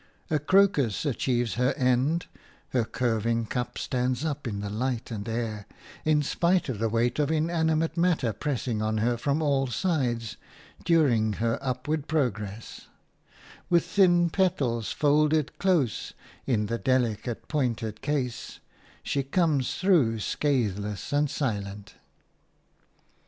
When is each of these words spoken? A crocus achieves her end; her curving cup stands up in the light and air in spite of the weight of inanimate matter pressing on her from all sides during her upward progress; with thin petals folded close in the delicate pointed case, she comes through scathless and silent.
A 0.31 0.39
crocus 0.39 1.05
achieves 1.05 1.53
her 1.53 1.73
end; 1.73 2.25
her 2.69 2.85
curving 2.85 3.45
cup 3.45 3.77
stands 3.77 4.25
up 4.25 4.47
in 4.47 4.59
the 4.59 4.69
light 4.71 5.11
and 5.11 5.29
air 5.29 5.67
in 6.03 6.23
spite 6.23 6.69
of 6.69 6.79
the 6.79 6.89
weight 6.89 7.19
of 7.19 7.29
inanimate 7.29 7.95
matter 7.95 8.33
pressing 8.33 8.81
on 8.81 8.97
her 8.97 9.15
from 9.15 9.43
all 9.43 9.67
sides 9.67 10.37
during 10.83 11.33
her 11.33 11.59
upward 11.61 12.07
progress; 12.07 12.87
with 13.69 13.85
thin 13.85 14.31
petals 14.31 14.91
folded 14.91 15.59
close 15.59 16.15
in 16.47 16.65
the 16.65 16.79
delicate 16.79 17.47
pointed 17.47 18.01
case, 18.01 18.59
she 19.03 19.21
comes 19.21 19.75
through 19.75 20.17
scathless 20.17 21.13
and 21.13 21.29
silent. 21.29 21.93